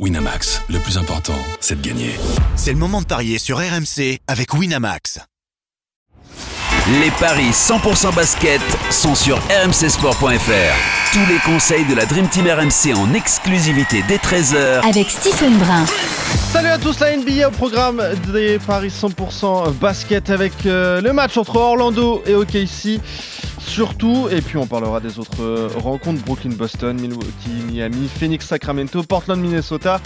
Winamax, 0.00 0.60
le 0.70 0.80
plus 0.80 0.98
important, 0.98 1.38
c'est 1.60 1.80
de 1.80 1.86
gagner. 1.86 2.16
C'est 2.56 2.72
le 2.72 2.78
moment 2.78 3.00
de 3.00 3.06
parier 3.06 3.38
sur 3.38 3.58
RMC 3.58 4.18
avec 4.26 4.52
Winamax. 4.52 5.20
Les 7.00 7.12
paris 7.12 7.50
100% 7.52 8.12
basket 8.12 8.60
sont 8.90 9.14
sur 9.14 9.38
rmcsport.fr. 9.38 11.12
Tous 11.12 11.32
les 11.32 11.38
conseils 11.44 11.84
de 11.84 11.94
la 11.94 12.06
Dream 12.06 12.28
Team 12.28 12.46
RMC 12.48 12.92
en 12.96 13.14
exclusivité 13.14 14.02
dès 14.08 14.16
13h 14.16 14.80
avec 14.80 15.08
Stephen 15.08 15.56
Brun. 15.58 15.86
Salut 16.52 16.68
à 16.68 16.78
tous, 16.78 16.98
la 16.98 17.16
NBA 17.16 17.46
au 17.46 17.50
programme 17.52 18.02
des 18.32 18.58
paris 18.58 18.88
100% 18.88 19.74
basket 19.74 20.28
avec 20.28 20.66
euh, 20.66 21.00
le 21.00 21.12
match 21.12 21.36
entre 21.36 21.54
Orlando 21.54 22.20
et 22.26 22.34
OKC 22.34 23.00
surtout. 23.64 24.28
Et 24.30 24.40
puis 24.40 24.56
on 24.56 24.66
parlera 24.66 25.00
des 25.00 25.18
autres 25.18 25.42
euh, 25.42 25.68
rencontres 25.76 26.22
Brooklyn-Boston, 26.24 27.00
Milwaukee-Miami, 27.00 28.08
Phoenix-Sacramento, 28.08 29.02
Portland-Minnesota 29.02 30.00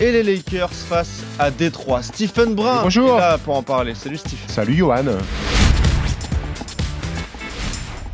et 0.00 0.12
les 0.12 0.22
Lakers 0.22 0.72
face 0.72 1.22
à 1.38 1.50
Détroit. 1.50 2.02
Stephen 2.02 2.54
Brun 2.54 2.82
Bonjour. 2.82 3.16
est 3.16 3.20
là 3.20 3.38
pour 3.38 3.56
en 3.56 3.62
parler. 3.62 3.94
Salut 3.94 4.16
Stephen. 4.16 4.48
Salut 4.48 4.74
Johan. 4.74 5.04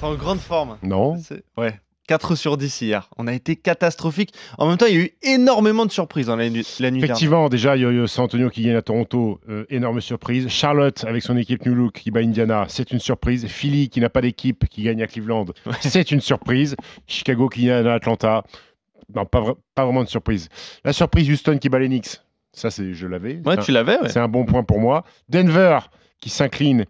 T'es 0.01 0.07
en 0.07 0.15
grande 0.15 0.41
forme. 0.41 0.77
Non. 0.83 1.17
Ouais. 1.57 1.81
4 2.09 2.35
sur 2.35 2.57
10 2.57 2.81
hier. 2.83 3.09
On 3.19 3.27
a 3.29 3.33
été 3.33 3.55
catastrophique. 3.55 4.33
En 4.59 4.67
même 4.69 4.77
temps, 4.77 4.87
il 4.87 4.95
y 4.95 4.99
a 4.99 5.03
eu 5.05 5.11
énormément 5.23 5.87
de 5.87 5.93
surprises 5.93 6.27
dans 6.27 6.35
la, 6.37 6.49
nuit- 6.51 6.67
la 6.81 6.91
nuit 6.91 6.99
dernière. 7.01 7.05
Effectivement, 7.17 7.49
déjà, 7.49 7.77
il 7.77 7.83
y 7.83 7.87
a 7.87 7.91
eu 7.91 8.09
San 8.09 8.25
Antonio 8.25 8.51
qui 8.51 8.63
gagne 8.63 8.75
à 8.77 8.83
Toronto, 8.83 9.41
euh, 9.49 9.65
énorme 9.71 10.01
surprise. 10.01 10.49
Charlotte 10.49 11.05
avec 11.07 11.23
son 11.23 11.37
équipe 11.37 11.65
New 11.67 11.75
Look 11.75 11.93
qui 11.93 12.11
bat 12.11 12.21
Indiana, 12.21 12.65
c'est 12.69 12.91
une 12.91 12.99
surprise. 12.99 13.47
Philly 13.47 13.89
qui 13.89 14.01
n'a 14.01 14.09
pas 14.11 14.21
d'équipe 14.23 14.67
qui 14.69 14.83
gagne 14.83 15.03
à 15.03 15.07
Cleveland, 15.07 15.45
c'est 15.81 16.11
une 16.11 16.21
surprise. 16.21 16.75
Chicago 17.07 17.49
qui 17.49 17.67
gagne 17.67 17.87
à 17.87 17.95
Atlanta, 17.95 18.43
non, 19.15 19.25
pas, 19.25 19.41
vra- 19.41 19.57
pas 19.75 19.85
vraiment 19.85 20.03
de 20.03 20.09
surprise. 20.09 20.49
La 20.85 20.93
surprise 20.93 21.31
Houston 21.31 21.59
qui 21.59 21.69
bat 21.69 21.79
les 21.79 21.89
Knicks, 21.89 22.21
ça 22.53 22.71
c'est, 22.71 22.95
je 22.95 23.07
l'avais. 23.07 23.41
Ouais, 23.45 23.57
tu 23.59 23.71
l'avais, 23.73 23.99
ouais. 24.01 24.09
C'est 24.09 24.19
un 24.19 24.29
bon 24.29 24.45
point 24.45 24.63
pour 24.65 24.81
moi. 24.81 25.05
Denver 25.29 25.79
qui 26.21 26.31
s'incline 26.31 26.85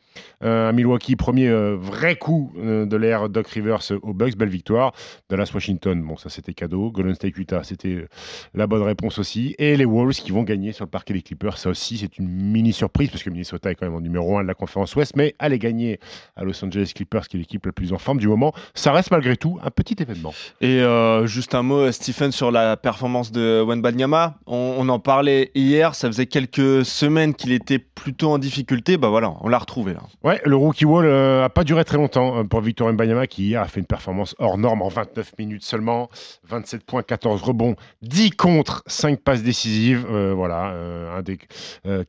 euh, 0.45 0.69
à 0.69 0.73
Milwaukee, 0.73 1.17
premier 1.17 1.49
euh, 1.49 1.77
vrai 1.77 2.17
coup 2.17 2.53
euh, 2.59 2.87
de 2.87 2.97
l'ère 2.97 3.29
Doc 3.29 3.49
Rivers 3.49 3.81
aux 4.03 4.15
Bucks, 4.15 4.37
belle 4.37 4.49
victoire. 4.49 4.93
Dallas 5.29 5.51
Washington, 5.53 6.01
bon 6.03 6.17
ça 6.17 6.29
c'était 6.29 6.55
cadeau. 6.55 6.91
Golden 6.91 7.15
State 7.15 7.37
Utah, 7.37 7.63
c'était 7.65 8.07
la 8.55 8.67
bonne 8.67 8.83
réponse 8.83 9.19
aussi. 9.19 9.55
Et 9.59 9.77
les 9.77 9.85
Wolves 9.85 10.15
qui 10.15 10.31
vont 10.31 10.45
gagner 10.45 10.73
sur 10.73 10.85
le 10.85 10.91
parquet 10.91 11.15
des 11.15 11.23
Clippers, 11.23 11.59
ça 11.59 11.71
aussi 11.71 11.99
c'est 11.99 12.19
une 12.19 12.29
mini 12.29 12.73
surprise 12.73 13.11
parce 13.11 13.23
que 13.23 13.31
Minnesota 13.31 13.71
est 13.71 13.75
quand 13.75 13.87
même 13.87 13.97
en 13.97 14.01
numéro 14.01 14.39
1 14.39 14.43
de 14.43 14.49
la 14.49 14.55
conférence 14.55 14.95
Ouest, 14.97 15.17
mais 15.17 15.35
aller 15.39 15.59
gagner 15.59 15.99
à 16.37 16.45
Los 16.45 16.65
Angeles 16.65 16.93
Clippers, 16.95 17.29
qui 17.29 17.37
est 17.37 17.41
l'équipe 17.41 17.67
la 17.67 17.73
plus 17.73 17.93
en 17.93 17.99
forme 17.99 18.19
du 18.19 18.29
moment, 18.29 18.53
ça 18.75 18.93
reste 18.93 19.11
malgré 19.11 19.37
tout 19.37 19.59
un 19.63 19.71
petit 19.71 19.97
événement. 20.01 20.33
Et 20.61 20.83
juste 21.25 21.55
un 21.55 21.63
mot, 21.63 21.91
Stephen, 21.93 22.33
sur 22.33 22.51
la 22.51 22.77
performance 22.77 23.33
de 23.33 23.63
Wenbanyama. 23.67 24.39
On, 24.47 24.77
on 24.79 24.89
en 24.89 24.99
parlait 24.99 25.51
hier, 25.55 25.95
ça 25.95 26.09
faisait 26.09 26.27
quelques 26.27 26.85
semaines 26.85 27.35
qu'il 27.35 27.53
était 27.53 27.79
plutôt 27.79 28.31
en 28.31 28.39
difficulté. 28.39 28.97
Bah 28.97 29.09
voilà, 29.09 29.18
on 29.41 29.49
l'a 29.49 29.59
retrouvé 29.59 29.95
là. 29.95 30.01
Ouais, 30.23 30.41
le 30.45 30.57
rookie 30.57 30.85
wall 30.85 31.07
euh, 31.07 31.45
a 31.45 31.49
pas 31.49 31.65
duré 31.65 31.85
très 31.85 31.97
longtemps 31.97 32.39
euh, 32.39 32.45
pour 32.45 32.61
Victor 32.61 32.93
Mbanyama 32.93 33.27
qui 33.27 33.49
hier 33.49 33.63
a 33.63 33.69
fait 33.69 33.81
une 33.81 33.87
performance 33.87 34.35
hors 34.39 34.59
norme 34.59 34.83
en 34.83 34.89
29 34.89 35.33
minutes 35.39 35.65
seulement, 35.65 36.09
27 36.49 36.85
points, 36.85 37.03
14 37.03 37.43
rebonds, 37.43 37.77
10 38.03 38.31
contre, 38.33 38.83
5 38.87 39.21
passes 39.21 39.43
décisives. 39.43 40.07
Euh, 40.11 40.33
voilà, 40.35 40.71
euh, 40.71 41.19
un 41.19 41.23
des 41.23 41.39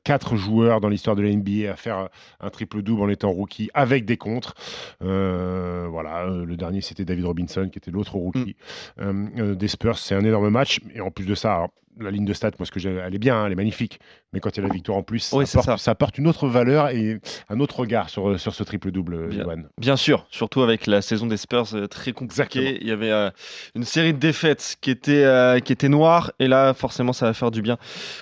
4 0.03 0.35
joueurs 0.35 0.81
dans 0.81 0.89
l'histoire 0.89 1.16
de 1.16 1.21
la 1.21 1.29
NBA 1.29 1.71
à 1.71 1.75
faire 1.75 2.09
un 2.39 2.49
triple 2.49 2.81
double 2.81 3.01
en 3.01 3.09
étant 3.09 3.31
rookie 3.31 3.69
avec 3.73 4.05
des 4.05 4.17
contres. 4.17 4.53
Voilà, 4.99 6.27
le 6.27 6.55
dernier 6.55 6.81
c'était 6.81 7.05
David 7.05 7.25
Robinson 7.25 7.69
qui 7.71 7.77
était 7.77 7.91
l'autre 7.91 8.16
rookie 8.16 8.55
euh, 8.99 9.55
des 9.55 9.67
Spurs. 9.67 9.97
C'est 9.97 10.16
un 10.16 10.23
énorme 10.23 10.49
match 10.49 10.79
et 10.94 11.01
en 11.01 11.11
plus 11.11 11.25
de 11.25 11.35
ça. 11.35 11.55
alors, 11.55 11.69
la 12.00 12.11
ligne 12.11 12.25
de 12.25 12.33
stats, 12.33 12.52
moi, 12.59 12.66
ce 12.66 12.72
que 12.72 12.80
j'ai, 12.80 12.89
elle 12.89 13.14
est 13.16 13.19
bien, 13.19 13.36
hein, 13.36 13.45
elle 13.45 13.52
est 13.52 13.55
magnifique. 13.55 14.00
Mais 14.33 14.39
quand 14.39 14.55
il 14.55 14.61
y 14.61 14.64
a 14.64 14.67
la 14.67 14.73
victoire 14.73 14.97
en 14.97 15.03
plus, 15.03 15.31
Oui, 15.33 15.45
ça, 15.47 15.59
apporte, 15.59 15.80
ça. 15.80 15.83
ça 15.83 15.92
apporte 15.92 16.17
une 16.17 16.28
autre 16.28 16.47
valeur 16.47 16.89
et 16.89 17.19
un 17.50 17.59
autre 17.59 17.80
regard 17.80 18.09
sur, 18.09 18.39
sur 18.39 18.53
ce 18.53 18.64
triple-double, 18.64 19.28
Bien. 19.30 19.44
Johan. 19.44 19.58
Bien 19.78 19.95
sûr, 19.95 20.25
surtout 20.29 20.62
avec 20.62 20.88
la 20.88 21.01
saison 21.01 21.25
des 21.25 21.38
Spurs 21.38 21.66
euh, 21.73 21.88
très 21.88 22.12
compliquée. 22.12 22.78
Il 22.81 22.88
y 22.88 22.91
avait 22.91 23.12
euh, 23.12 23.29
une 23.75 23.84
série 23.84 24.13
de 24.13 24.19
défaites 24.19 24.78
qui 24.81 24.91
étaient, 24.91 25.23
euh, 25.23 25.59
qui 25.59 25.73
étaient 25.73 25.90
noires. 25.90 26.31
Et 26.40 26.47
là, 26.47 26.73
forcément, 26.73 27.13
ça 27.13 27.25
va 27.25 27.34
faire 27.34 27.51
du 27.51 27.62
bien 27.62 27.78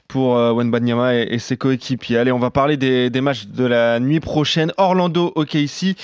pour 0.08 0.38
euh, 0.38 0.54
Wenbanyama 0.54 1.16
et, 1.16 1.28
et 1.32 1.40
ses 1.40 1.58
coéquipiers. 1.58 2.18
Allez, 2.18 2.32
on 2.32 2.40
va 2.40 2.52
parler 2.52 2.78
des, 2.78 3.10
des 3.10 3.22
matchs 3.22 3.48
de 3.48 3.66
la 3.66 4.00
nuit 4.00 4.20
prochaine. 4.20 4.72
Orlando, 4.78 5.32
OKC. 5.36 5.96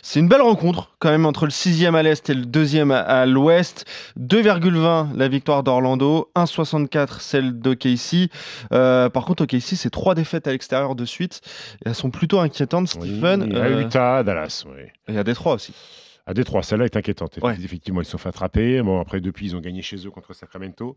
C'est 0.00 0.20
une 0.20 0.28
belle 0.28 0.40
rencontre 0.42 0.92
quand 1.00 1.10
même 1.10 1.26
entre 1.26 1.44
le 1.44 1.50
6e 1.50 1.94
à 1.94 2.02
l'est 2.02 2.30
et 2.30 2.34
le 2.34 2.44
2e 2.44 2.92
à, 2.92 3.00
à 3.00 3.26
l'ouest. 3.26 3.84
2,20 4.18 5.16
la 5.16 5.28
victoire 5.28 5.62
d'Orlando, 5.62 6.30
1,64 6.36 7.07
celle 7.20 7.58
d'OKC. 7.58 8.30
Euh, 8.72 9.08
par 9.08 9.24
contre, 9.24 9.44
OKC, 9.44 9.74
c'est 9.76 9.90
trois 9.90 10.14
défaites 10.14 10.46
à 10.46 10.52
l'extérieur 10.52 10.94
de 10.94 11.04
suite. 11.04 11.40
Et 11.84 11.88
elles 11.88 11.94
sont 11.94 12.10
plutôt 12.10 12.38
inquiétantes, 12.40 12.88
Stephen. 12.88 13.44
Oui, 13.50 13.56
à 13.56 13.64
Euh, 13.64 13.80
Utah, 13.82 14.16
à 14.18 14.22
Dallas, 14.22 14.64
oui. 14.66 14.82
et 15.12 15.18
à 15.18 15.24
Détroit 15.24 15.54
aussi. 15.54 15.74
À 16.26 16.34
Détroit, 16.34 16.62
celle-là 16.62 16.84
est 16.84 16.94
inquiétante. 16.94 17.38
Ouais. 17.42 17.54
Effectivement, 17.64 18.02
ils 18.02 18.04
se 18.04 18.10
sont 18.10 18.18
fait 18.18 18.28
attraper. 18.28 18.82
Bon, 18.82 19.00
après, 19.00 19.18
depuis, 19.22 19.46
ils 19.46 19.56
ont 19.56 19.60
gagné 19.60 19.80
chez 19.80 19.96
eux 20.06 20.10
contre 20.10 20.34
Sacramento. 20.34 20.94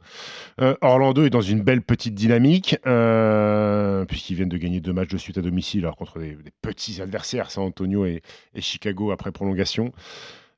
Euh, 0.60 0.76
Orlando 0.82 1.24
est 1.24 1.30
dans 1.30 1.40
une 1.40 1.62
belle 1.62 1.82
petite 1.82 2.14
dynamique, 2.16 2.76
euh, 2.86 4.04
puisqu'ils 4.06 4.36
viennent 4.36 4.50
de 4.50 4.58
gagner 4.58 4.82
deux 4.82 4.92
matchs 4.92 5.08
de 5.08 5.18
suite 5.18 5.38
à 5.38 5.42
domicile, 5.42 5.82
alors 5.86 5.96
contre 5.96 6.20
des, 6.20 6.36
des 6.36 6.52
petits 6.62 7.02
adversaires, 7.02 7.50
San 7.50 7.64
Antonio 7.64 8.06
et, 8.06 8.22
et 8.56 8.60
Chicago, 8.62 9.12
après 9.12 9.32
prolongation. 9.32 9.94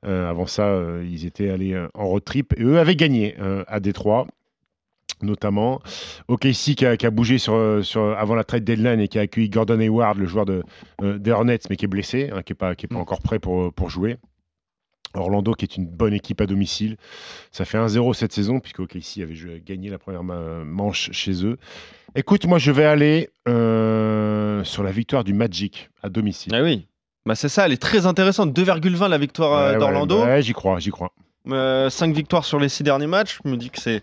Euh, 0.06 0.28
avant 0.28 0.46
ça, 0.46 0.76
ils 1.04 1.24
étaient 1.24 1.50
allés 1.50 1.80
en 1.94 2.06
road 2.06 2.24
trip, 2.24 2.52
et 2.58 2.62
eux 2.64 2.78
avaient 2.80 2.96
gagné 2.96 3.36
à 3.68 3.78
Détroit 3.78 4.26
notamment. 5.22 5.80
OKC 6.28 6.74
qui 6.76 6.86
a, 6.86 6.96
qui 6.96 7.06
a 7.06 7.10
bougé 7.10 7.38
sur, 7.38 7.54
euh, 7.54 7.82
sur, 7.82 8.16
avant 8.18 8.34
la 8.34 8.44
trade 8.44 8.64
deadline 8.64 9.00
et 9.00 9.08
qui 9.08 9.18
a 9.18 9.22
accueilli 9.22 9.48
Gordon 9.48 9.80
Hayward, 9.80 10.18
le 10.18 10.26
joueur 10.26 10.44
de, 10.44 10.62
euh, 11.02 11.18
des 11.18 11.30
Hornets, 11.30 11.58
mais 11.70 11.76
qui 11.76 11.84
est 11.84 11.88
blessé, 11.88 12.30
hein, 12.32 12.42
qui 12.42 12.52
n'est 12.52 12.56
pas, 12.56 12.74
qui 12.74 12.86
est 12.86 12.88
pas 12.88 12.96
Mm. 12.96 13.00
encore 13.00 13.20
prêt 13.22 13.38
pour, 13.38 13.72
pour 13.72 13.90
jouer. 13.90 14.16
Orlando 15.16 15.52
qui 15.54 15.64
est 15.64 15.76
une 15.76 15.86
bonne 15.86 16.12
équipe 16.12 16.40
à 16.40 16.46
domicile. 16.46 16.96
Ça 17.52 17.64
fait 17.64 17.78
1-0 17.78 18.14
cette 18.14 18.32
saison, 18.32 18.58
puisque 18.58 18.80
OKC 18.80 19.22
avait 19.22 19.60
gagné 19.64 19.88
la 19.88 19.98
première 19.98 20.24
ma- 20.24 20.64
manche 20.64 21.12
chez 21.12 21.44
eux. 21.46 21.56
Écoute, 22.16 22.46
moi 22.46 22.58
je 22.58 22.72
vais 22.72 22.84
aller 22.84 23.30
euh, 23.48 24.64
sur 24.64 24.82
la 24.82 24.90
victoire 24.90 25.22
du 25.22 25.32
Magic 25.32 25.88
à 26.02 26.08
domicile. 26.08 26.52
Ah 26.54 26.62
oui. 26.64 26.88
Bah 27.26 27.36
c'est 27.36 27.48
ça, 27.48 27.64
elle 27.66 27.72
est 27.72 27.80
très 27.80 28.06
intéressante. 28.06 28.52
2,20 28.52 29.08
la 29.08 29.18
victoire 29.18 29.52
euh, 29.56 29.72
ouais, 29.74 29.78
d'Orlando. 29.78 30.22
ouais, 30.24 30.42
j'y 30.42 30.52
crois, 30.52 30.78
j'y 30.80 30.90
crois. 30.90 31.12
5 31.46 32.14
victoires 32.14 32.44
sur 32.44 32.58
les 32.58 32.68
6 32.68 32.82
derniers 32.84 33.06
matchs. 33.06 33.38
Je 33.44 33.50
me 33.50 33.56
dis 33.56 33.70
que 33.70 33.78
c'est 33.80 34.02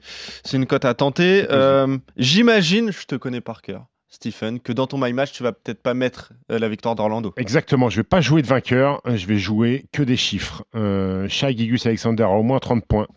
une 0.53 0.66
cote 0.66 0.85
à 0.85 0.94
tenter. 0.94 1.46
Euh, 1.50 1.97
J'imagine, 2.18 2.91
je 2.91 3.06
te 3.06 3.16
connais 3.16 3.41
par 3.41 3.62
cœur, 3.62 3.85
Stephen, 4.07 4.59
que 4.59 4.72
dans 4.74 4.88
ton 4.88 4.97
My 4.97 5.13
Match, 5.13 5.31
tu 5.31 5.44
vas 5.44 5.52
peut-être 5.52 5.81
pas 5.81 5.94
mettre 5.94 6.34
euh, 6.52 6.59
la 6.59 6.69
victoire 6.69 6.96
d'Orlando. 6.96 7.34
Exactement, 7.38 7.90
je 7.90 7.97
vais 7.97 8.03
pas 8.03 8.22
jouer 8.22 8.41
de 8.41 8.47
vainqueur, 8.47 9.02
je 9.06 9.25
vais 9.25 9.38
jouer 9.38 9.85
que 9.91 10.03
des 10.03 10.18
chiffres. 10.18 10.63
Euh, 10.75 11.28
Shai 11.29 11.56
Gigus 11.57 11.85
Alexander 11.85 12.24
a 12.24 12.29
au 12.29 12.44
moins 12.44 12.59
30 12.59 12.85
points. 12.85 13.07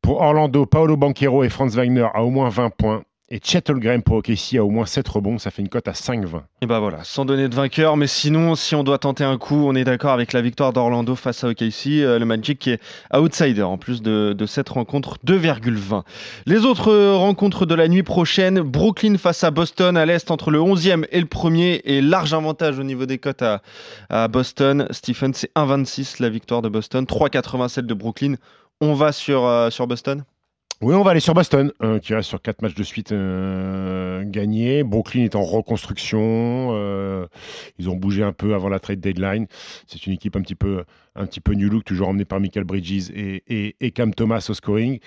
Pour 0.00 0.20
Orlando, 0.20 0.64
Paolo 0.64 0.96
Banquero 0.96 1.44
et 1.44 1.48
Franz 1.48 1.76
Wagner 1.76 2.06
a 2.14 2.22
au 2.22 2.30
moins 2.30 2.48
20 2.48 2.70
points. 2.70 3.02
Et 3.30 3.40
Chet 3.44 3.60
pour 4.06 4.16
OKC 4.16 4.54
a 4.56 4.64
au 4.64 4.70
moins 4.70 4.86
7 4.86 5.06
rebonds, 5.06 5.36
ça 5.36 5.50
fait 5.50 5.60
une 5.60 5.68
cote 5.68 5.86
à 5.86 5.92
5,20. 5.92 6.40
Et 6.62 6.66
bah 6.66 6.78
voilà, 6.78 7.04
sans 7.04 7.26
donner 7.26 7.50
de 7.50 7.54
vainqueur, 7.54 7.98
mais 7.98 8.06
sinon, 8.06 8.54
si 8.54 8.74
on 8.74 8.82
doit 8.84 8.96
tenter 8.96 9.22
un 9.22 9.36
coup, 9.36 9.66
on 9.66 9.74
est 9.74 9.84
d'accord 9.84 10.12
avec 10.12 10.32
la 10.32 10.40
victoire 10.40 10.72
d'Orlando 10.72 11.14
face 11.14 11.44
à 11.44 11.48
OKC, 11.48 11.88
euh, 11.88 12.18
le 12.18 12.24
Magic 12.24 12.58
qui 12.58 12.70
est 12.70 12.80
outsider 13.14 13.62
en 13.62 13.76
plus 13.76 14.00
de, 14.00 14.34
cette 14.46 14.70
rencontre, 14.70 15.18
2,20. 15.26 16.04
Les 16.46 16.64
autres 16.64 16.90
euh, 16.90 17.16
rencontres 17.16 17.66
de 17.66 17.74
la 17.74 17.88
nuit 17.88 18.02
prochaine, 18.02 18.60
Brooklyn 18.60 19.18
face 19.18 19.44
à 19.44 19.50
Boston 19.50 19.98
à 19.98 20.06
l'est 20.06 20.30
entre 20.30 20.50
le 20.50 20.60
11e 20.60 21.04
et 21.10 21.20
le 21.20 21.26
1er, 21.26 21.82
et 21.84 22.00
large 22.00 22.32
avantage 22.32 22.78
au 22.78 22.82
niveau 22.82 23.04
des 23.04 23.18
cotes 23.18 23.44
à, 24.08 24.28
Boston. 24.28 24.88
Stephen, 24.90 25.34
c'est 25.34 25.52
1,26 25.54 26.22
la 26.22 26.30
victoire 26.30 26.62
de 26.62 26.70
Boston, 26.70 27.04
3,87 27.04 27.82
de 27.82 27.92
Brooklyn. 27.92 28.36
On 28.80 28.94
va 28.94 29.12
sur, 29.12 29.44
euh, 29.44 29.68
sur 29.68 29.86
Boston? 29.86 30.24
Oui, 30.80 30.94
on 30.94 31.02
va 31.02 31.10
aller 31.10 31.20
sur 31.20 31.34
Boston, 31.34 31.72
euh, 31.82 31.98
qui 31.98 32.14
reste 32.14 32.28
sur 32.28 32.40
4 32.40 32.62
matchs 32.62 32.74
de 32.74 32.84
suite 32.84 33.10
euh, 33.10 34.22
gagnés. 34.24 34.84
Brooklyn 34.84 35.24
est 35.24 35.34
en 35.34 35.42
reconstruction. 35.42 36.70
euh, 36.72 37.26
ils 37.78 37.90
ont 37.90 37.96
bougé 37.96 38.22
un 38.22 38.32
peu 38.32 38.54
avant 38.54 38.68
la 38.68 38.78
trade 38.78 39.00
deadline. 39.00 39.48
C'est 39.88 40.06
une 40.06 40.12
équipe 40.12 40.36
un 40.36 40.40
petit 40.40 40.54
peu, 40.54 40.84
un 41.16 41.26
petit 41.26 41.40
peu 41.40 41.54
new 41.54 41.68
look, 41.68 41.84
toujours 41.84 42.08
emmenée 42.08 42.24
par 42.24 42.38
Michael 42.38 42.62
Bridges 42.62 43.10
et, 43.10 43.92
Cam 43.92 44.14
Thomas 44.14 44.46
au 44.48 44.54
scoring. 44.54 45.00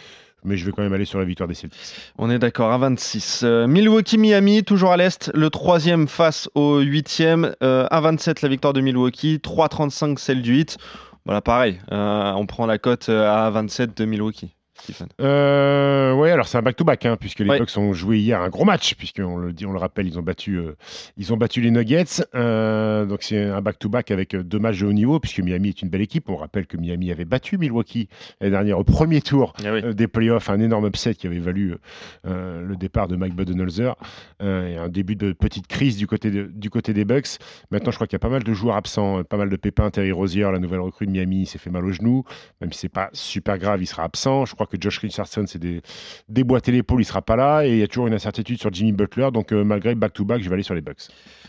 Mais 0.43 0.57
je 0.57 0.65
vais 0.65 0.71
quand 0.71 0.81
même 0.81 0.91
aller 0.91 1.05
sur 1.05 1.19
la 1.19 1.25
victoire 1.25 1.47
des 1.47 1.53
Celtics. 1.53 1.79
On 2.17 2.29
est 2.29 2.39
d'accord, 2.39 2.71
à 2.71 2.77
26. 2.77 3.41
Euh, 3.43 3.67
Milwaukee-Miami, 3.67 4.63
toujours 4.63 4.91
à 4.91 4.97
l'Est, 4.97 5.31
le 5.35 5.49
troisième 5.51 6.07
face 6.07 6.49
au 6.55 6.79
huitième. 6.79 7.55
Euh, 7.63 7.87
à 7.91 8.01
27, 8.01 8.41
la 8.41 8.49
victoire 8.49 8.73
de 8.73 8.81
Milwaukee. 8.81 9.37
3,35 9.37 10.17
celle 10.17 10.41
du 10.41 10.55
8. 10.55 10.77
Voilà, 11.25 11.41
pareil, 11.41 11.79
euh, 11.91 12.31
on 12.33 12.47
prend 12.47 12.65
la 12.65 12.79
cote 12.79 13.09
euh, 13.09 13.29
à 13.29 13.49
27 13.51 13.95
de 13.95 14.05
Milwaukee. 14.05 14.55
Stephen 14.81 15.07
euh, 15.19 16.13
Ouais, 16.13 16.31
alors 16.31 16.47
c'est 16.47 16.57
un 16.57 16.61
back-to-back, 16.61 17.05
hein, 17.05 17.17
puisque 17.19 17.39
les 17.39 17.49
Ouais. 17.49 17.59
Bucks 17.59 17.75
ont 17.77 17.93
joué 17.93 18.19
hier 18.19 18.41
un 18.41 18.49
gros 18.49 18.65
match, 18.65 18.95
puisqu'on 18.95 19.37
le 19.37 19.53
dit, 19.53 19.65
on 19.65 19.71
le 19.73 19.79
rappelle, 19.79 20.07
ils 20.07 20.17
ont 20.19 20.21
battu, 20.21 20.57
euh, 20.57 20.75
ils 21.17 21.33
ont 21.33 21.37
battu 21.37 21.61
les 21.61 21.71
Nuggets. 21.71 22.23
Euh, 22.35 23.05
donc 23.05 23.23
c'est 23.23 23.43
un 23.43 23.61
back-to-back 23.61 24.11
avec 24.11 24.35
deux 24.35 24.59
matchs 24.59 24.79
de 24.79 24.85
haut 24.87 24.93
niveau, 24.93 25.19
puisque 25.19 25.39
Miami 25.39 25.69
est 25.69 25.81
une 25.81 25.89
belle 25.89 26.01
équipe. 26.01 26.29
On 26.29 26.35
rappelle 26.35 26.67
que 26.67 26.77
Miami 26.77 27.11
avait 27.11 27.25
battu 27.25 27.57
Milwaukee 27.57 28.07
l'année 28.39 28.51
dernière 28.51 28.79
au 28.79 28.83
premier 28.83 29.21
tour 29.21 29.53
Ah 29.65 29.73
oui. 29.73 29.95
des 29.95 30.07
playoffs, 30.07 30.49
un 30.49 30.59
énorme 30.59 30.87
upset 30.87 31.15
qui 31.15 31.27
avait 31.27 31.39
valu 31.39 31.75
le 32.23 32.75
départ 32.75 33.07
de 33.07 33.15
Mike 33.15 33.35
Budenholzer 33.35 33.95
et 34.41 34.77
un 34.77 34.89
début 34.89 35.15
de 35.15 35.31
petite 35.33 35.67
crise 35.67 35.97
du 35.97 36.07
côté, 36.07 36.31
de- 36.31 36.49
du 36.53 36.69
côté 36.69 36.93
des 36.93 37.05
Bucks. 37.05 37.37
Maintenant, 37.71 37.91
je 37.91 37.97
crois 37.97 38.07
qu'il 38.07 38.15
y 38.15 38.17
a 38.17 38.19
pas 38.19 38.29
mal 38.29 38.43
de 38.43 38.53
joueurs 38.53 38.75
absents, 38.75 39.23
pas 39.23 39.37
mal 39.37 39.49
de 39.49 39.55
pépins. 39.55 39.89
Terry 39.89 40.11
Rozier, 40.11 40.49
la 40.51 40.59
nouvelle 40.59 40.79
recrue 40.79 41.05
de 41.05 41.11
Miami, 41.11 41.45
s'est 41.45 41.57
fait 41.57 41.69
mal 41.69 41.85
au 41.85 41.91
genou. 41.91 42.23
Même 42.61 42.71
si 42.73 42.79
c'est 42.79 42.89
pas 42.89 43.09
super 43.13 43.57
grave, 43.57 43.81
il 43.81 43.87
sera 43.87 44.03
absent. 44.03 44.45
Je 44.45 44.55
crois 44.55 44.67
que 44.71 44.77
Josh 44.79 44.97
Richardson 44.99 45.45
s'est 45.45 45.59
dé- 45.59 45.81
déboîté 46.29 46.71
l'épaule, 46.71 47.01
il 47.01 47.05
sera 47.05 47.21
pas 47.21 47.35
là. 47.35 47.63
Et 47.65 47.71
il 47.71 47.77
y 47.77 47.83
a 47.83 47.87
toujours 47.87 48.07
une 48.07 48.13
incertitude 48.13 48.59
sur 48.59 48.73
Jimmy 48.73 48.91
Butler. 48.93 49.29
Donc, 49.31 49.51
euh, 49.51 49.63
malgré 49.63 49.93
back-to-back, 49.93 50.41
je 50.41 50.49
vais 50.49 50.53
aller 50.55 50.63
sur 50.63 50.73
les 50.75 50.81
Bucks. 50.81 51.07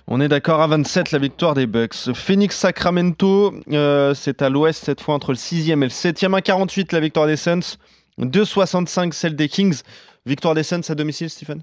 On 0.09 0.21
est 0.21 0.29
d'accord 0.29 0.61
à 0.61 0.67
27 0.67 1.13
la 1.13 1.19
victoire 1.19 1.55
des 1.55 1.67
Bucks. 1.67 2.13
Phoenix 2.15 2.57
Sacramento, 2.57 3.55
euh, 3.71 4.15
c'est 4.15 4.43
à 4.43 4.49
l'ouest 4.51 4.85
cette 4.85 5.01
fois 5.01 5.15
entre 5.15 5.31
le 5.33 5.37
6e 5.39 5.83
et 5.83 5.87
le 5.87 5.91
7e. 5.91 6.35
1,48 6.35 6.93
la 6.93 7.01
victoire 7.01 7.27
des 7.27 7.37
Suns. 7.37 7.77
2,65 8.19 9.13
celle 9.13 9.37
des 9.37 9.49
Kings. 9.49 9.81
Victoire 10.27 10.55
des 10.55 10.63
Suns 10.63 10.83
à 10.89 10.95
domicile, 10.95 11.31
Stephen 11.31 11.63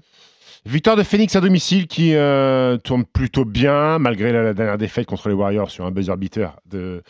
Victoire 0.66 0.96
de 0.96 1.02
Phoenix 1.02 1.34
à 1.36 1.40
domicile 1.40 1.86
qui 1.86 2.14
euh, 2.14 2.76
tourne 2.76 3.06
plutôt 3.06 3.46
bien, 3.46 3.98
malgré 3.98 4.30
la, 4.30 4.52
dernière 4.52 4.76
défaite 4.76 5.06
contre 5.06 5.30
les 5.30 5.34
Warriors 5.34 5.70
sur 5.70 5.86
un 5.86 5.90
buzzer 5.90 6.16
beater 6.18 6.60
de, 6.66 7.02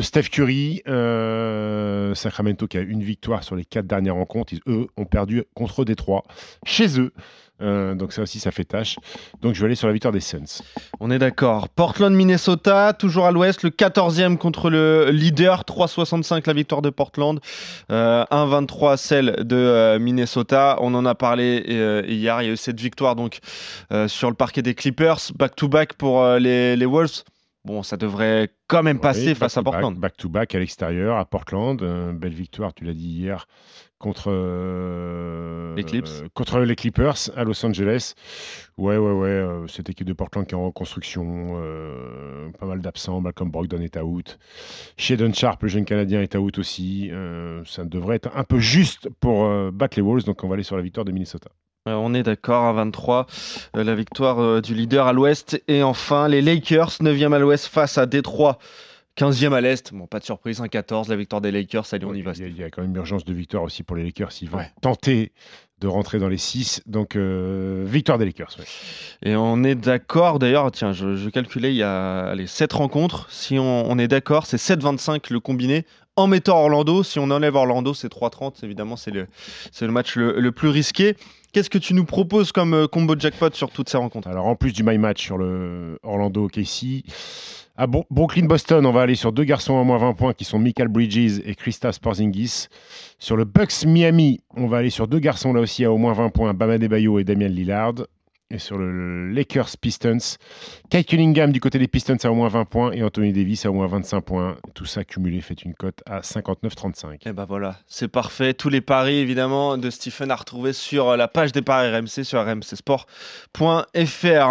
Steph 0.00 0.28
Curry. 0.30 0.80
Euh, 0.86 2.14
Sacramento 2.14 2.68
qui 2.68 2.78
a 2.78 2.82
une 2.82 3.02
victoire 3.02 3.42
sur 3.42 3.56
les 3.56 3.64
quatre 3.64 3.88
dernières 3.88 4.14
rencontres. 4.14 4.54
Eux, 4.68 4.86
ont 4.96 5.06
perdu 5.06 5.42
contre 5.54 5.84
Détroit, 5.84 6.22
chez 6.64 7.00
eux. 7.00 7.12
Euh, 7.60 7.94
donc 7.94 8.12
ça 8.12 8.22
aussi, 8.22 8.40
ça 8.40 8.50
fait 8.50 8.64
tâche. 8.64 8.96
Donc 9.40 9.54
je 9.54 9.60
vais 9.60 9.66
aller 9.66 9.74
sur 9.74 9.86
la 9.86 9.92
victoire 9.92 10.12
des 10.12 10.20
Suns. 10.20 10.62
On 11.00 11.10
est 11.10 11.18
d'accord. 11.18 11.68
Portland, 11.68 12.12
Minnesota, 12.12 12.92
toujours 12.92 13.26
à 13.26 13.32
l'ouest, 13.32 13.62
le 13.62 13.70
14e 13.70 14.36
contre 14.36 14.70
le 14.70 15.10
leader, 15.10 15.62
3,65 15.62 16.42
la 16.46 16.52
victoire 16.52 16.82
de 16.82 16.90
Portland, 16.90 17.38
euh, 17.92 18.24
1,23 18.30 18.96
celle 18.96 19.44
de 19.46 19.56
euh, 19.56 19.98
Minnesota. 19.98 20.78
On 20.80 20.94
en 20.94 21.06
a 21.06 21.14
parlé 21.14 21.64
euh, 21.68 22.02
hier, 22.06 22.42
il 22.42 22.46
y 22.46 22.50
a 22.50 22.52
eu 22.52 22.56
cette 22.56 22.80
victoire 22.80 23.14
donc 23.14 23.38
euh, 23.92 24.08
sur 24.08 24.28
le 24.28 24.34
parquet 24.34 24.62
des 24.62 24.74
Clippers, 24.74 25.18
back-to-back 25.36 25.94
pour 25.94 26.22
euh, 26.22 26.38
les, 26.38 26.76
les 26.76 26.86
Wolves. 26.86 27.22
Bon, 27.64 27.82
ça 27.82 27.96
devrait 27.96 28.50
quand 28.66 28.82
même 28.82 29.00
passer 29.00 29.28
Oui, 29.28 29.34
face 29.34 29.56
à 29.56 29.62
Portland. 29.62 29.96
Back-to-back 29.96 30.54
à 30.54 30.58
l'extérieur, 30.58 31.16
à 31.16 31.24
Portland. 31.24 31.80
Euh, 31.80 32.12
belle 32.12 32.34
victoire, 32.34 32.74
tu 32.74 32.84
l'as 32.84 32.92
dit 32.92 33.08
hier, 33.08 33.46
contre, 34.04 34.30
euh, 34.30 35.74
Les 35.76 35.82
Clips. 35.84 36.06
euh, 36.06 36.28
contre 36.34 36.58
les 36.60 36.76
Clippers 36.76 37.14
à 37.36 37.44
Los 37.44 37.64
Angeles. 37.64 38.14
Ouais, 38.76 38.96
ouais, 38.98 39.12
ouais. 39.12 39.28
euh, 39.28 39.66
cette 39.66 39.88
équipe 39.88 40.06
de 40.06 40.12
Portland 40.12 40.46
qui 40.46 40.54
est 40.54 40.58
en 40.58 40.66
reconstruction. 40.66 41.58
euh, 41.62 42.50
pas 42.60 42.66
mal 42.66 42.80
d'absents. 42.80 43.20
Malcolm 43.20 43.50
Brogdon 43.50 43.80
est 43.80 43.96
out. 43.96 44.38
Shadon 44.98 45.32
Sharp, 45.32 45.62
le 45.62 45.68
jeune 45.68 45.84
Canadien, 45.84 46.20
est 46.20 46.36
out 46.36 46.58
aussi. 46.58 47.10
Ça 47.64 47.84
devrait 47.84 48.16
être 48.16 48.28
un 48.34 48.44
peu 48.44 48.58
juste 48.58 49.08
pour 49.20 49.48
battre 49.72 49.96
les 49.96 50.02
Wolves. 50.02 50.24
Donc 50.24 50.44
on 50.44 50.48
va 50.48 50.54
aller 50.54 50.62
sur 50.62 50.76
la 50.76 50.82
victoire 50.82 51.04
de 51.04 51.12
Minnesota. 51.12 51.48
On 51.86 52.14
est 52.14 52.22
d'accord 52.22 52.64
à 52.64 52.72
23, 52.72 53.26
euh, 53.76 53.84
la 53.84 53.94
victoire 53.94 54.62
du 54.62 54.74
leader 54.74 55.06
à 55.06 55.12
l'ouest. 55.12 55.62
Et 55.68 55.82
enfin, 55.82 56.28
les 56.28 56.40
Lakers, 56.40 56.92
9e 57.02 57.32
à 57.34 57.38
l'ouest 57.38 57.66
face 57.66 57.98
à 57.98 58.06
Détroit, 58.06 58.58
15e 59.16 59.52
à 59.52 59.60
l'est. 59.60 59.92
Bon, 59.94 60.06
pas 60.06 60.18
de 60.18 60.24
surprise, 60.24 60.60
1-14, 60.60 61.08
la 61.08 61.16
victoire 61.16 61.40
des 61.40 61.50
Lakers. 61.52 61.86
Allez, 61.92 62.04
on 62.04 62.14
y 62.14 62.22
va. 62.22 62.32
Il 62.36 62.40
y, 62.40 62.44
a, 62.44 62.48
il 62.48 62.56
y 62.56 62.64
a 62.64 62.70
quand 62.70 62.82
même 62.82 62.94
urgence 62.96 63.24
de 63.24 63.32
victoire 63.32 63.62
aussi 63.62 63.82
pour 63.82 63.96
les 63.96 64.04
Lakers. 64.04 64.30
Ils 64.42 64.50
vont 64.50 64.58
Ouais. 64.58 64.70
tenter 64.80 65.32
de 65.80 65.86
rentrer 65.88 66.18
dans 66.18 66.28
les 66.28 66.38
6. 66.38 66.82
Donc 66.86 67.14
euh, 67.16 67.84
victoire 67.86 68.18
des 68.18 68.24
Lakers. 68.24 68.56
ouais. 68.58 68.64
Et 69.30 69.36
on 69.36 69.62
est 69.64 69.74
d'accord, 69.74 70.38
d'ailleurs, 70.38 70.70
tiens, 70.72 70.92
je, 70.92 71.14
je 71.16 71.28
calculais, 71.28 71.70
il 71.72 71.76
y 71.76 71.82
a 71.82 72.22
allez, 72.30 72.46
7 72.46 72.72
rencontres. 72.72 73.26
Si 73.30 73.58
on, 73.58 73.88
on 73.90 73.98
est 73.98 74.08
d'accord, 74.08 74.46
c'est 74.46 74.56
7-25 74.56 75.32
le 75.32 75.40
combiné. 75.40 75.84
En 76.16 76.28
mettant 76.28 76.58
Orlando, 76.60 77.02
si 77.02 77.18
on 77.18 77.28
enlève 77.30 77.56
Orlando, 77.56 77.92
c'est 77.92 78.10
3-30. 78.10 78.64
Évidemment, 78.64 78.94
c'est 78.96 79.10
le, 79.10 79.26
le 79.80 79.88
match 79.88 80.14
le, 80.16 80.38
le 80.40 80.52
plus 80.52 80.68
risqué. 80.68 81.16
Qu'est-ce 81.52 81.70
que 81.70 81.78
tu 81.78 81.92
nous 81.94 82.04
proposes 82.04 82.50
comme 82.52 82.72
euh, 82.74 82.86
combo 82.86 83.16
jackpot 83.18 83.50
sur 83.52 83.70
toutes 83.70 83.88
ces 83.88 83.96
rencontres? 83.96 84.28
Alors 84.28 84.46
en 84.46 84.54
plus 84.56 84.72
du 84.72 84.82
my 84.84 84.96
match 84.98 85.22
sur 85.22 85.38
le 85.38 85.98
Orlando 86.04 86.48
KC, 86.48 87.02
à 87.76 87.86
Bro- 87.86 88.06
Brooklyn 88.10 88.46
Boston, 88.46 88.86
on 88.86 88.92
va 88.92 89.02
aller 89.02 89.14
sur 89.16 89.32
deux 89.32 89.44
garçons 89.44 89.78
à 89.80 89.84
moins 89.84 89.98
20 89.98 90.14
points 90.14 90.32
qui 90.32 90.44
sont 90.44 90.58
Michael 90.58 90.88
Bridges 90.88 91.40
et 91.44 91.54
Kristaps 91.54 91.98
Porzingis. 91.98 92.68
Sur 93.18 93.36
le 93.36 93.44
Bucks 93.44 93.84
Miami, 93.84 94.40
on 94.56 94.66
va 94.68 94.78
aller 94.78 94.90
sur 94.90 95.08
deux 95.08 95.18
garçons 95.18 95.52
là 95.52 95.60
aussi 95.60 95.84
à 95.84 95.90
au 95.92 95.98
moins 95.98 96.12
20 96.12 96.28
points, 96.30 96.54
Bama 96.54 96.78
Debayo 96.78 97.18
et 97.18 97.24
Damian 97.24 97.48
Lillard. 97.48 97.94
Et 98.50 98.58
sur 98.58 98.76
le 98.76 99.32
Lakers 99.32 99.70
Pistons, 99.80 100.36
Kyle 100.90 101.04
Cunningham 101.04 101.50
du 101.50 101.60
côté 101.60 101.78
des 101.78 101.88
Pistons 101.88 102.16
à 102.22 102.30
au 102.30 102.34
moins 102.34 102.48
20 102.48 102.66
points 102.66 102.92
et 102.92 103.02
Anthony 103.02 103.32
Davis 103.32 103.64
à 103.64 103.70
au 103.70 103.72
moins 103.72 103.86
25 103.86 104.20
points. 104.20 104.56
Tout 104.74 104.84
ça 104.84 105.02
cumulé 105.02 105.40
fait 105.40 105.62
une 105.62 105.74
cote 105.74 106.02
à 106.06 106.20
59,35. 106.20 107.26
Et 107.26 107.32
ben 107.32 107.46
voilà, 107.46 107.76
c'est 107.86 108.08
parfait. 108.08 108.52
Tous 108.52 108.68
les 108.68 108.82
paris, 108.82 109.16
évidemment, 109.16 109.78
de 109.78 109.88
Stephen 109.88 110.30
à 110.30 110.36
retrouver 110.36 110.74
sur 110.74 111.16
la 111.16 111.26
page 111.26 111.52
des 111.52 111.62
paris 111.62 111.90
RMC 111.90 112.22
sur 112.22 112.44
rmcsport.fr. 112.44 113.08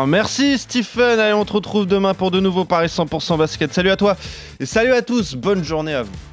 Merci 0.07 0.57
Stephen. 0.57 1.19
Allez, 1.19 1.33
on 1.33 1.45
te 1.45 1.53
retrouve 1.53 1.85
demain 1.85 2.15
pour 2.15 2.31
de 2.31 2.39
nouveaux 2.39 2.65
paris 2.65 2.87
100% 2.87 3.37
basket. 3.37 3.71
Salut 3.73 3.91
à 3.91 3.95
toi 3.95 4.17
et 4.59 4.65
salut 4.65 4.91
à 4.91 5.03
tous. 5.03 5.35
Bonne 5.35 5.63
journée 5.63 5.93
à 5.93 6.01
vous. 6.01 6.32